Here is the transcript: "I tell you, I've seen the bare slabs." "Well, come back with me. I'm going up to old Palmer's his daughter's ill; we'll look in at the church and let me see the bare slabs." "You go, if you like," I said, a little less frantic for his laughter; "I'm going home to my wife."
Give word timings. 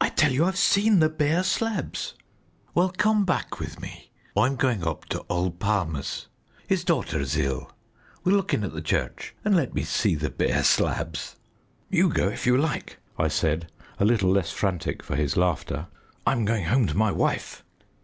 "I 0.00 0.10
tell 0.10 0.30
you, 0.30 0.44
I've 0.44 0.56
seen 0.56 1.00
the 1.00 1.08
bare 1.08 1.42
slabs." 1.42 2.14
"Well, 2.72 2.88
come 2.88 3.24
back 3.24 3.58
with 3.58 3.80
me. 3.80 4.12
I'm 4.36 4.54
going 4.54 4.84
up 4.86 5.06
to 5.06 5.24
old 5.28 5.58
Palmer's 5.58 6.28
his 6.68 6.84
daughter's 6.84 7.36
ill; 7.36 7.72
we'll 8.22 8.36
look 8.36 8.54
in 8.54 8.62
at 8.62 8.74
the 8.74 8.80
church 8.80 9.34
and 9.44 9.56
let 9.56 9.74
me 9.74 9.82
see 9.82 10.14
the 10.14 10.30
bare 10.30 10.62
slabs." 10.62 11.34
"You 11.90 12.10
go, 12.10 12.28
if 12.28 12.46
you 12.46 12.56
like," 12.56 12.98
I 13.18 13.26
said, 13.26 13.66
a 13.98 14.04
little 14.04 14.30
less 14.30 14.52
frantic 14.52 15.02
for 15.02 15.16
his 15.16 15.36
laughter; 15.36 15.88
"I'm 16.24 16.44
going 16.44 16.66
home 16.66 16.86
to 16.86 16.96
my 16.96 17.10
wife." 17.10 17.64